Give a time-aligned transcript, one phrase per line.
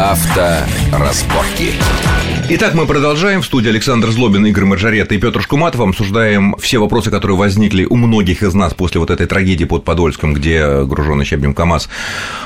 [0.00, 1.74] Авторазборки.
[2.52, 3.42] Итак, мы продолжаем.
[3.42, 5.82] В студии Александр Злобин, Игорь Маржарета и Петр Шкуматов.
[5.82, 10.34] Обсуждаем все вопросы, которые возникли у многих из нас после вот этой трагедии под Подольском,
[10.34, 11.88] где груженный щебнем КАМАЗ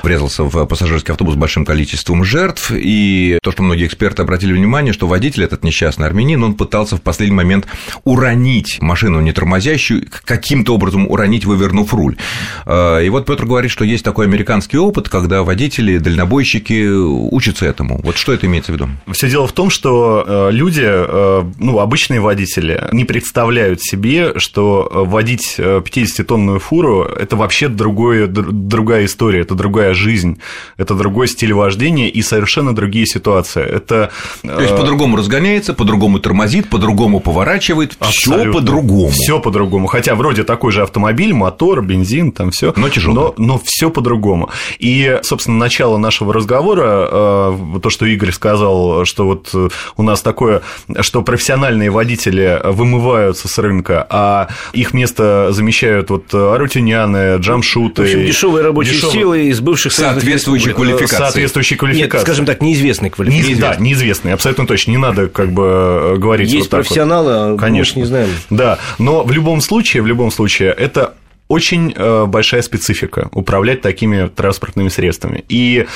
[0.03, 2.71] врезался в пассажирский автобус с большим количеством жертв.
[2.71, 7.01] И то, что многие эксперты обратили внимание, что водитель, этот несчастный армянин, он пытался в
[7.01, 7.67] последний момент
[8.05, 12.19] уронить машину не тормозящую, каким-то образом уронить, вывернув руль.
[12.67, 18.03] И вот Петр говорит, что есть такой американский опыт, когда водители, дальнобойщики учатся этому.
[18.05, 18.91] Вот что это имеется в виду?
[19.11, 24.89] Все дело в том, что Э, люди, э, ну, обычные водители, не представляют себе, что
[24.93, 30.39] водить 50-тонную фуру– это вообще другое, другая история, это другая жизнь,
[30.77, 33.63] это другой стиль вождения и совершенно другие ситуации.
[33.63, 34.11] Это...
[34.43, 39.11] То есть, э, по-другому разгоняется, по-другому тормозит, по-другому поворачивает, все по-другому.
[39.11, 39.87] Все по-другому.
[39.87, 42.73] Хотя вроде такой же автомобиль, мотор, бензин, там все.
[42.77, 43.35] Но тяжело.
[43.37, 44.51] Но, но все по-другому.
[44.79, 49.55] И, собственно, начало нашего разговора, то, что Игорь сказал, что вот
[49.97, 50.63] у нас такое,
[51.01, 58.03] что профессиональные водители вымываются с рынка, а их место замещают вот арутюняны, джамшуты.
[58.03, 59.13] В общем, дешевые рабочие дешевые...
[59.13, 61.17] силы из бывших соответствующей квалификации.
[61.17, 62.17] Соответствующей квалификации.
[62.17, 63.55] Нет, скажем так, неизвестной квалификации.
[63.55, 64.93] Не, да, неизвестные, абсолютно точно.
[64.93, 67.61] Не надо как бы говорить Есть вот профессионалы, вот.
[67.61, 67.99] Конечно.
[67.99, 68.29] не знаем.
[68.51, 71.15] Да, но в любом случае, в любом случае, это
[71.49, 75.45] очень э, большая специфика управлять такими транспортными средствами.
[75.49, 75.87] И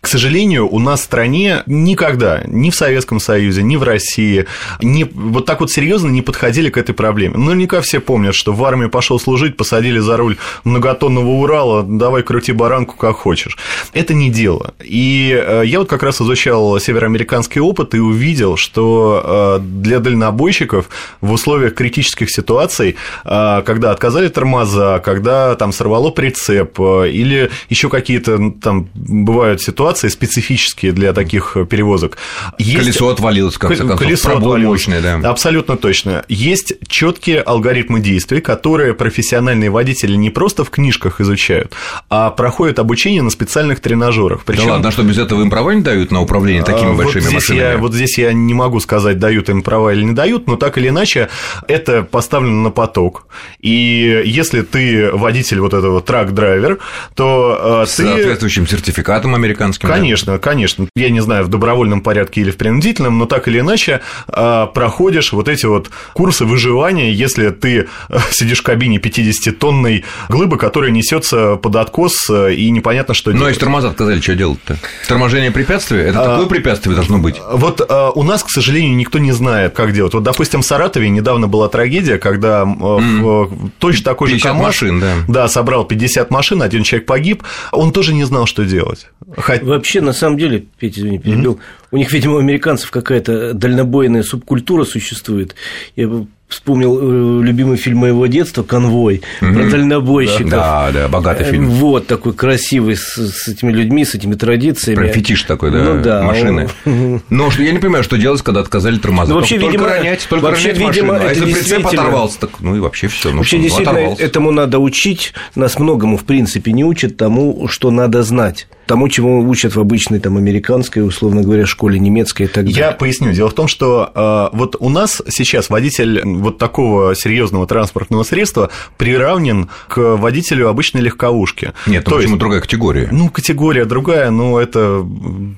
[0.00, 4.46] к сожалению, у нас в стране никогда, ни в Советском Союзе, ни в России,
[4.80, 7.36] не, вот так вот серьезно не подходили к этой проблеме.
[7.36, 12.52] Наверняка все помнят, что в армию пошел служить, посадили за руль многотонного Урала, давай крути
[12.52, 13.58] баранку как хочешь.
[13.92, 14.72] Это не дело.
[14.82, 20.88] И э, я вот как раз изучал североамериканский опыт и увидел, что э, для дальнобойщиков
[21.20, 28.52] в условиях критических ситуаций, э, когда отказали тормоза, когда там сорвало прицеп или еще какие-то
[28.62, 32.16] там бывают ситуации, ситуации специфические для таких перевозок.
[32.58, 32.78] Есть...
[32.78, 33.98] Колесо отвалилось, конце концов.
[33.98, 34.86] Колесо отвалилось.
[34.86, 35.28] Мощное, да.
[35.28, 36.24] Абсолютно точно.
[36.28, 41.74] Есть четкие алгоритмы действий, которые профессиональные водители не просто в книжках изучают,
[42.08, 44.44] а проходят обучение на специальных тренажерах.
[44.44, 44.66] Причем...
[44.66, 47.24] Да ладно, а что без этого им права не дают на управление такими а, большими
[47.24, 47.60] вот машинами?
[47.60, 50.78] Я, вот здесь я не могу сказать, дают им права или не дают, но так
[50.78, 51.28] или иначе
[51.68, 53.26] это поставлено на поток.
[53.60, 56.78] И если ты водитель вот этого трак-драйвер,
[57.14, 58.04] то С ты...
[58.04, 60.26] соответствующим сертификатом американским гражданским.
[60.26, 60.88] Конечно, конечно.
[60.96, 65.32] Я не знаю, в добровольном порядке или в принудительном, но так или иначе а, проходишь
[65.32, 71.56] вот эти вот курсы выживания, если ты а, сидишь в кабине 50-тонной глыбы, которая несется
[71.56, 73.42] под откос, а, и непонятно, что делать.
[73.42, 74.78] Ну, если тормоза отказали, что делать-то?
[75.08, 76.06] Торможение препятствие?
[76.08, 77.40] Это а, такое препятствие должно быть?
[77.52, 80.14] Вот а, у нас, к сожалению, никто не знает, как делать.
[80.14, 83.70] Вот, допустим, в Саратове недавно была трагедия, когда mm.
[83.78, 85.14] точно такой же КАМАЗ машин, да.
[85.28, 87.42] да, собрал 50 машин, один человек погиб,
[87.72, 89.08] он тоже не знал, что делать.
[89.36, 91.86] Вообще, на самом деле, Петя, извини, перебил, mm-hmm.
[91.92, 95.54] у них, видимо, у американцев какая-то дальнобойная субкультура существует.
[95.96, 96.08] Я
[96.50, 96.98] вспомнил
[97.40, 99.54] э, любимый фильм моего детства «Конвой» mm-hmm.
[99.54, 100.50] про дальнобойщиков.
[100.50, 101.70] Да, да, богатый фильм.
[101.70, 104.96] Вот такой красивый с, с этими людьми, с этими традициями.
[104.96, 106.68] Про фетиш такой, да, ну, да машины.
[106.84, 107.22] Он...
[107.30, 109.32] Но я не понимаю, что делать, когда отказали тормоза.
[109.32, 111.28] Ну, вообще, только видимо, ронять, только вообще, ронять видимо, машину.
[111.28, 113.30] А если прицеп оторвался, так ну и вообще все.
[113.30, 114.22] Ну, вообще, ну, действительно, оторвался.
[114.22, 115.32] этому надо учить.
[115.54, 120.18] Нас многому, в принципе, не учат тому, что надо знать тому, чему учат в обычной
[120.18, 122.76] там американской, условно говоря, школе немецкой и так далее.
[122.76, 123.30] Я поясню.
[123.30, 128.68] Дело в том, что э, вот у нас сейчас водитель вот такого серьезного транспортного средства
[128.98, 131.72] приравнен к водителю обычной легковушки.
[131.86, 133.08] Нет, ну почему есть, другая категория?
[133.12, 135.06] Ну, категория другая, но это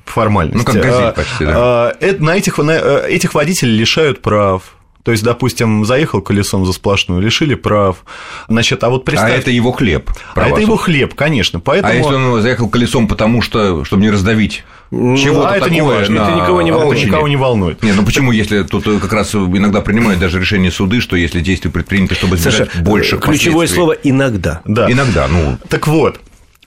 [0.05, 0.59] формальность.
[0.59, 1.53] Ну, как газель а, почти, да.
[1.55, 6.71] А, на этих, на, э, этих водителей лишают прав, то есть, допустим, заехал колесом за
[6.71, 8.05] сплошную, лишили прав.
[8.47, 9.31] Значит, а вот представь...
[9.31, 10.09] А это его хлеб.
[10.33, 11.59] А это его хлеб, конечно.
[11.59, 11.91] Поэтому...
[11.91, 15.81] А если он заехал колесом потому, что, чтобы не раздавить чего-то а это такое, не
[15.81, 16.97] важно, это никого не волнует.
[16.97, 17.83] Это никого не волнует.
[17.83, 21.71] Нет, ну почему, если тут как раз иногда принимают даже решение суды, что если действия
[21.71, 24.61] предприняты, чтобы избежать Саша, больше ключевое слово «иногда».
[24.65, 24.89] Да.
[24.89, 25.57] Иногда, ну.
[25.67, 26.19] Так вот,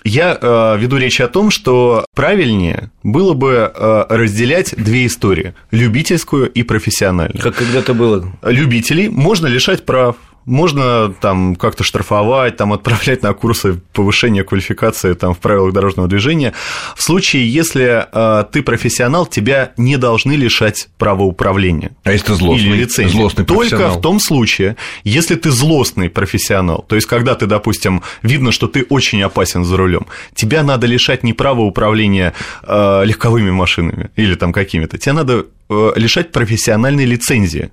[0.06, 6.50] я э, веду речь о том, что правильнее было бы э, разделять две истории– любительскую
[6.50, 7.42] и профессиональную.
[7.42, 8.32] Как когда-то было.
[8.42, 10.16] Любителей можно лишать прав,
[10.46, 16.54] можно там как-то штрафовать, там отправлять на курсы повышения квалификации там, в правилах дорожного движения.
[16.94, 21.90] В случае, если э, ты профессионал, тебя не должны лишать права управления.
[22.04, 22.68] А если ты злостный?
[22.68, 23.16] Или лицензии.
[23.16, 28.52] Злостный Только в том случае, если ты злостный профессионал, то есть когда ты, допустим, видно,
[28.52, 32.32] что ты очень опасен за рулем, тебя надо лишать не права управления
[32.62, 37.70] э, легковыми машинами или там какими-то, тебя надо э, лишать профессиональной лицензии.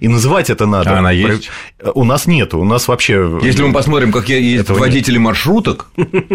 [0.00, 0.96] И называть это надо.
[0.96, 1.50] А она есть?
[1.94, 3.38] У нас нет, у нас вообще...
[3.42, 5.86] Если мы посмотрим, как Этого водители маршруток,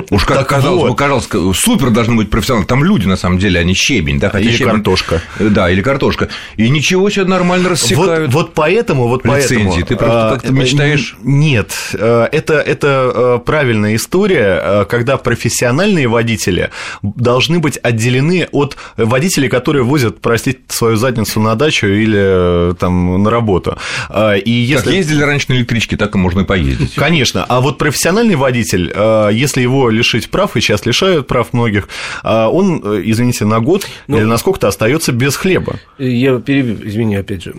[0.10, 0.92] уж как казалось вот.
[0.92, 1.28] бы, казалось,
[1.58, 2.66] супер должны быть профессионалы.
[2.66, 4.30] Там люди, на самом деле, они щебень, да?
[4.30, 5.22] хотя Или щебень- картошка.
[5.40, 6.30] Да, или картошка.
[6.58, 8.34] И ничего себе нормально рассекают.
[8.34, 9.56] вот поэтому, вот Лицензии.
[9.56, 9.86] поэтому...
[9.86, 11.16] Ты просто а, как-то мечтаешь?
[11.22, 16.70] Нет, э, это, это э, правильная история, э, когда профессиональные водители
[17.02, 23.30] должны быть отделены от водителей, которые возят, простите, свою задницу на дачу или там на
[23.30, 23.78] работу.
[24.10, 24.96] А, И Как если...
[24.96, 26.96] ездили раньше на электричке, так и можно и поездить.
[26.96, 27.46] Конечно.
[27.48, 31.88] А вот профессиональный водитель, э, если его лишить прав, и сейчас лишают прав многих,
[32.24, 35.80] э, он, э, извините, на год Ну, или на сколько-то остается без хлеба.
[35.98, 37.54] Я перебью, извини, опять же.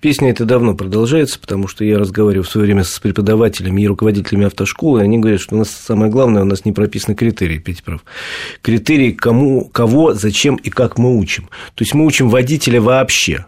[0.00, 4.46] Песня эта давно продолжается, потому что я разговаривал в свое время с преподавателями и руководителями
[4.46, 7.82] автошколы, и они говорят, что у нас самое главное, у нас не прописаны критерии, Петя
[7.84, 8.00] прав.
[8.62, 11.44] Критерии, кому, кого, зачем и как мы учим.
[11.74, 13.46] То есть мы учим водителя вообще.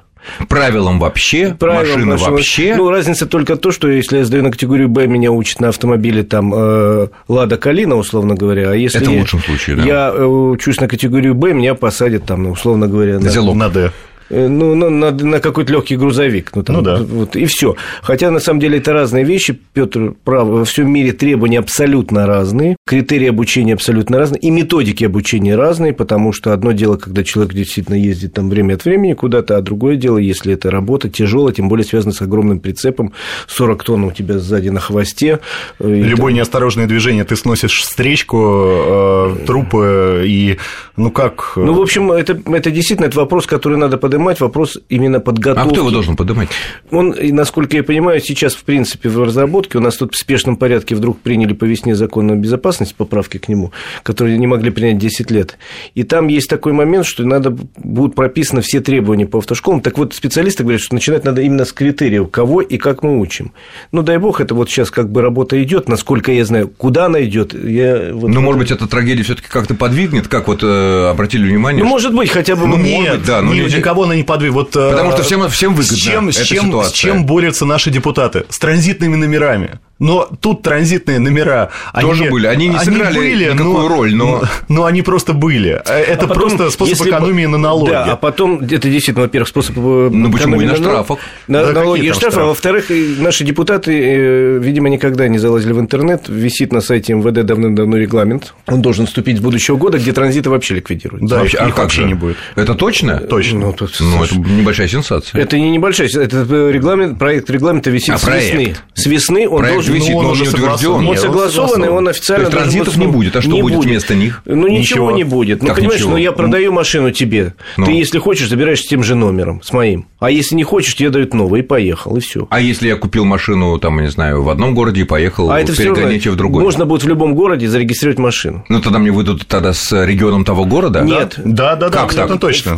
[0.48, 2.74] Правилам вообще, Правилам машина нашего- вообще.
[2.76, 6.22] Ну, разница только то, что если я сдаю на категорию Б, меня учат на автомобиле
[6.22, 9.82] там э, Лада Калина, условно говоря, а если Это в я- лучшем случае, да.
[9.84, 13.54] я э, учусь на категорию Б, меня посадят там, условно говоря, на, Зелок.
[13.56, 13.90] На Д.
[14.30, 16.52] Э, Ну, на, на- на какой-то легкий грузовик.
[16.54, 16.96] Ну, там, Ну да.
[17.02, 17.76] Вот, и все.
[18.02, 19.58] Хотя, на самом деле, это разные вещи.
[19.72, 20.46] Петр прав.
[20.48, 26.32] Во всем мире требования абсолютно разные, критерии обучения абсолютно разные, и методики обучения разные, потому
[26.32, 30.18] что одно дело, когда человек действительно ездит там время от времени куда-то, а другое дело,
[30.18, 33.12] если это работа тяжелая, тем более связана с огромным прицепом,
[33.48, 35.40] 40 тонн у тебя сзади на хвосте.
[35.80, 40.58] э, Любое неосторожное движение, ты сносишь встречку, э, трупы и,
[40.96, 41.52] ну как...
[41.56, 45.68] Ну, в общем, это, это действительно это вопрос, который надо поднимать, вопрос именно А подготовки.
[45.70, 46.48] кто его должен поднимать?
[46.90, 49.78] Он, насколько я понимаю, сейчас, в принципе, в разработке.
[49.78, 53.48] У нас тут в спешном порядке вдруг приняли по весне закон о безопасности, поправки к
[53.48, 53.72] нему,
[54.02, 55.58] которые не могли принять 10 лет.
[55.94, 59.80] И там есть такой момент, что надо будут прописаны все требования по автошколам.
[59.80, 63.52] Так вот, специалисты говорят, что начинать надо именно с критериев, кого и как мы учим.
[63.92, 67.22] Ну, дай бог, это вот сейчас как бы работа идет, насколько я знаю, куда она
[67.24, 67.54] идет.
[67.54, 71.82] Я вот- Ну, может быть, эта трагедия все-таки как-то подвигнет, как вот э, обратили внимание.
[71.82, 72.66] Ну, что- может быть, хотя бы...
[72.66, 74.52] Ну, вот- может быть, да, но ни- люди- никого она не подвиг.
[74.52, 77.64] Вот, э, Потому что всем- всем выгодно С чем, с, эта чем, с чем борются
[77.66, 78.44] наши депутаты?
[78.48, 79.78] С транзитными номерами.
[80.04, 81.70] Но тут транзитные номера...
[81.98, 82.46] Тоже были.
[82.46, 85.80] Они не сыграли никакую роль, но- Но они просто были.
[85.86, 87.90] Э, Это А потом, просто способ если экономии на налоги.
[87.90, 91.18] Да, а потом, это действительно, во-первых, способ э, Ну, почему и на штрафах?
[91.48, 95.80] На Да налоги и штрафы, а во-вторых, наши депутаты, э, видимо, никогда не залазили в
[95.80, 100.50] интернет, висит на сайте МВД давным-давно регламент, он должен вступить с будущего года, где транзиты
[100.50, 101.26] вообще ликвидируют.
[101.26, 102.08] Да, Вообще- а их как вообще же?
[102.08, 102.36] не будет.
[102.56, 103.18] Это точно?
[103.20, 103.58] Точно.
[103.60, 105.40] Ну, тут, Ну, это небольшая сенсация.
[105.40, 108.50] это не небольшая, это регламент, проект регламента висит А с весны.
[108.52, 108.82] проект?
[108.94, 109.93] С весны он Проект должен...
[109.94, 111.06] висит, ну, он но он уже согласован.
[111.06, 111.08] утвержден.
[111.08, 112.50] Он согласован, и он официально...
[112.50, 114.42] То есть транзитов не будет, а что Не будет вместо них?
[114.44, 115.10] Ну, ничего, Ничего.
[115.12, 115.62] не будет.
[115.62, 116.12] Ну, Как понимаешь, ничего?
[116.12, 117.54] ну, я продаю машину тебе.
[117.76, 117.86] Ну.
[117.86, 120.06] Ты, если хочешь, забираешь с тем же номером, с моим.
[120.20, 122.46] А если не хочешь, тебе дают новый, и поехал, и все.
[122.50, 125.74] А если я купил машину, там, не знаю, в одном городе и поехал А это
[125.76, 126.62] перегонять ее в другой?
[126.62, 128.64] можно будет в любом городе зарегистрировать машину.
[128.68, 131.02] Ну, тогда мне выйдут тогда с регионом того города?
[131.02, 131.34] Нет.
[131.44, 132.04] Да, да, да, Как так?
[132.30, 132.76] абсолютно точно.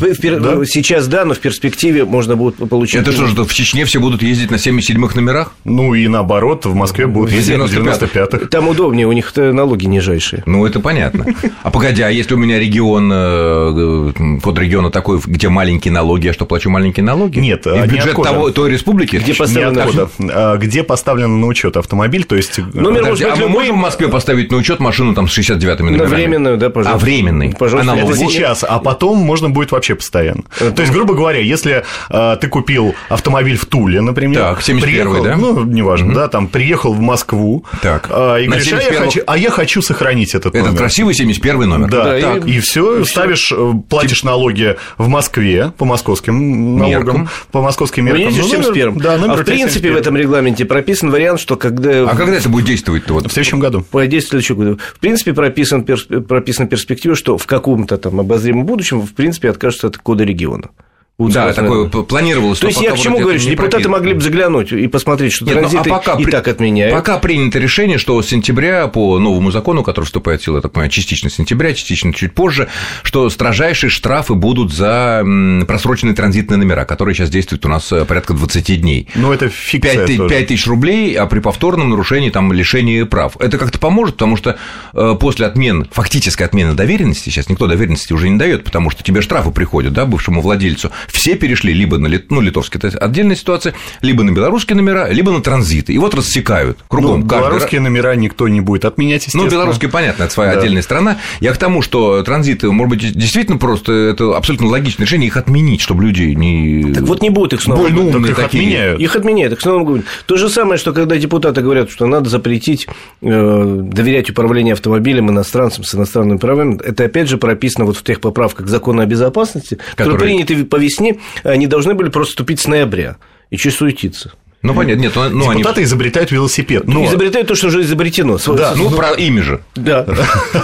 [0.66, 3.00] Сейчас да, но в перспективе можно будет получить.
[3.00, 5.52] Это что же, в Чечне все будут ездить на 77-х номерах?
[5.64, 8.06] Ну и наоборот, в Москве будут ездить на 95-х.
[8.06, 8.46] 95-х.
[8.46, 10.42] Там удобнее, у них налоги нижайшие.
[10.46, 11.26] Ну, это понятно.
[11.62, 16.26] А погоди, а если у меня регион, э, э, код региона такой, где маленькие налоги,
[16.26, 17.38] я что, плачу маленькие налоги?
[17.38, 19.16] Нет, И в бюджет того, той республики?
[19.16, 20.08] Где поставлен Ниоткуда.
[20.32, 22.58] А, Где поставлен на учет автомобиль, то есть...
[22.58, 25.38] э, Номер Подожди, может а мы можем в Москве поставить на учет машину там с
[25.38, 26.08] 69-ми номерами?
[26.08, 27.02] На временную, да, пожалуйста.
[27.02, 27.54] А временный?
[27.58, 27.92] Пожалуйста.
[27.92, 30.42] А налог Это сейчас, а потом можно будет вообще постоянно.
[30.58, 35.22] То есть, грубо говоря, если э, ты купил автомобиль в Туле, например, Так, 71-й, приехал,
[35.24, 35.36] да?
[35.36, 38.08] ну, неважно, да, там, приехал в Москву, Так.
[38.10, 40.78] э, и На говоришь, а я, 71-м хочу, а я хочу сохранить этот Этот номер.
[40.78, 41.88] красивый 71 номер?
[41.90, 46.88] Да, Да, так, и- и, все, ставишь, э, платишь налоги в Москве по московским налогам,
[47.06, 47.28] Меркам.
[47.52, 48.34] по московским Ну, меркам.
[48.36, 48.98] Ну, всем номер- с первым.
[49.00, 49.96] Да, номер а в принципе в 71.
[49.98, 52.08] этом регламенте прописан вариант, что когда...
[52.10, 53.12] А когда это будет действовать-то?
[53.14, 53.26] Вот?
[53.28, 53.82] В следующем году.
[53.90, 54.82] по действию следующего года.
[54.94, 59.98] В принципе, прописан, прописана перспектива, что в каком-то там обозримом будущем, в принципе, откажутся от
[59.98, 60.68] кода региона.
[61.18, 62.58] Да, такое планировалось.
[62.58, 63.96] То есть я к чему говорю, что депутаты прописано.
[63.96, 66.94] могли бы заглянуть и посмотреть, что Нет, ну, а транзиты пока и при- так отменяют.
[66.94, 70.72] Пока принято решение, что с сентября по новому закону, который вступает в силу, я так
[70.72, 72.68] понимаю, частично с сентября, частично чуть позже,
[73.02, 75.24] что строжайшие штрафы будут за
[75.66, 79.08] просроченные транзитные номера, которые сейчас действуют у нас э, порядка 20 дней.
[79.14, 80.44] Ну, это фикция 5, тоже.
[80.44, 83.36] тысяч рублей, а при повторном нарушении там лишение прав.
[83.40, 84.58] Это как-то поможет, потому что
[84.92, 89.22] э, после отмен, фактической отмены доверенности, сейчас никто доверенности уже не дает, потому что тебе
[89.22, 94.22] штрафы приходят, да, бывшему владельцу, все перешли либо на ну, литовские, это отдельная ситуация, либо
[94.22, 95.92] на белорусские номера, либо на транзиты.
[95.92, 97.20] И вот рассекают кругом.
[97.20, 99.44] Ну, белорусские номера никто не будет отменять, естественно.
[99.44, 100.60] Ну, белорусские, понятно, это своя да.
[100.60, 101.18] отдельная страна.
[101.40, 105.80] Я к тому, что транзиты, может быть, действительно просто это абсолютно логичное решение их отменить,
[105.80, 106.92] чтобы люди не...
[106.92, 107.80] Так вот не будет их снова.
[107.80, 108.62] Больно умные их такие.
[108.62, 109.00] отменяют.
[109.00, 110.06] Их отменяют, их снова говорят.
[110.26, 112.86] То же самое, что когда депутаты говорят, что надо запретить
[113.22, 118.20] э, доверять управлению автомобилем иностранцам с иностранными правами, это опять же прописано вот в тех
[118.20, 120.95] поправках закона о безопасности, которые, которые приняты по весне,
[121.42, 123.16] они должны были просто вступить с ноября.
[123.50, 124.32] И что суетиться?
[124.62, 125.84] Ну, понятно, нет, ну, ну Депутаты они...
[125.84, 126.88] изобретают велосипед.
[126.88, 127.04] Но...
[127.04, 128.38] Изобретают то, что уже изобретено.
[128.56, 129.60] Да, ну, про ими же.
[129.76, 130.04] Да.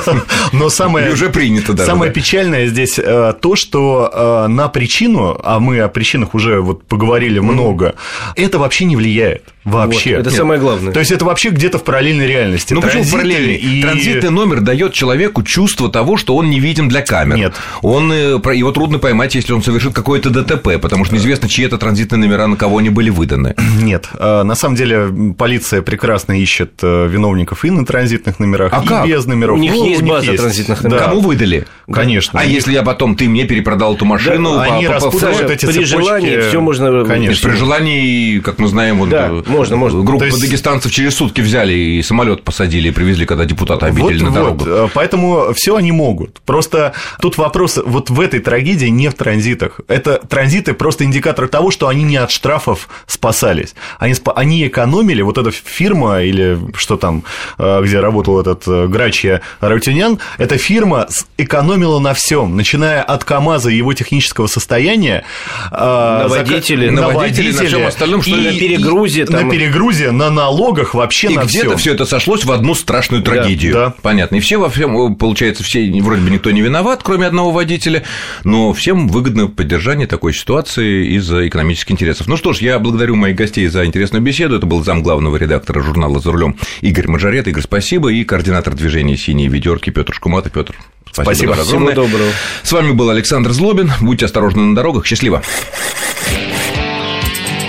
[0.52, 1.08] Но самое...
[1.08, 1.88] И уже принято даже.
[1.88, 6.84] Самое печальное здесь э, то, что э, на причину, а мы о причинах уже вот
[6.84, 7.94] поговорили много,
[8.34, 9.44] это вообще не влияет.
[9.64, 10.16] Вообще.
[10.16, 10.38] Вот, это Нет.
[10.38, 10.92] самое главное.
[10.92, 12.74] То есть это вообще где-то в параллельной реальности.
[12.74, 13.54] Ну почему параллельный?
[13.54, 13.82] И...
[13.82, 17.36] Транзитный номер дает человеку чувство того, что он не виден для камер.
[17.36, 17.54] Нет.
[17.80, 21.78] Он, э, его трудно поймать, если он совершит какое-то ДТП, потому что неизвестно, чьи это
[21.78, 23.54] транзитные номера, на кого они были выданы.
[23.80, 24.08] Нет.
[24.14, 28.86] А, на самом деле полиция прекрасно ищет э, виновников и на транзитных номерах, а и
[28.86, 29.06] как?
[29.06, 29.56] без номеров.
[29.56, 30.42] У них ну, есть у них база есть.
[30.42, 31.00] транзитных номеров.
[31.00, 31.08] Да.
[31.08, 31.66] Кому выдали?
[31.92, 32.40] Конечно.
[32.40, 35.66] А если я потом, ты мне перепродал эту машину, да, по, они по, распутывают эти
[35.66, 35.90] При цепочки...
[35.90, 37.04] желании все можно...
[37.04, 37.48] Конечно.
[37.48, 40.02] При желании, как мы знаем, вот да, можно, можно.
[40.02, 40.40] группа есть...
[40.40, 44.64] дагестанцев через сутки взяли и самолет посадили и привезли, когда депутаты обидели вот, на дорогу.
[44.64, 46.40] Вот, поэтому все они могут.
[46.40, 49.80] Просто тут вопрос вот в этой трагедии не в транзитах.
[49.88, 53.74] Это транзиты просто индикатор того, что они не от штрафов спасались.
[53.98, 57.24] Они, они экономили, вот эта фирма или что там,
[57.58, 63.70] э, где работал этот э, Грачья Раутюнян, эта фирма экономила на всем, начиная от КАМАЗа
[63.70, 65.24] и его технического состояния,
[65.70, 69.41] э, на водителе, на, водителе, на всем остальном, что и, на перегрузе, там...
[69.44, 73.72] на перегрузе, на налогах, вообще и на где-то все это сошлось в одну страшную трагедию.
[73.72, 73.94] Да, да.
[74.02, 74.36] Понятно.
[74.36, 78.04] И все во всем, получается, все вроде бы никто не виноват, кроме одного водителя,
[78.44, 82.26] но всем выгодно поддержание такой ситуации из-за экономических интересов.
[82.26, 84.56] Ну что ж, я благодарю моих гостей за интересную беседу.
[84.56, 87.48] Это был зам главного редактора журнала «За рулем» Игорь Мажорет.
[87.48, 88.12] Игорь, спасибо.
[88.12, 90.52] И координатор движения «Синие ведерки» Петр Шкуматов.
[90.52, 90.74] Петр,
[91.10, 91.54] спасибо.
[91.54, 92.30] спасибо Всего доброго.
[92.62, 93.90] С вами был Александр Злобин.
[94.00, 95.06] Будьте осторожны на дорогах.
[95.06, 95.42] Счастливо.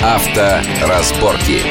[0.03, 1.61] Авторазборки.